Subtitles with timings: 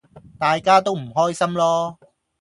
[0.39, 1.97] 大家都唔開心囉!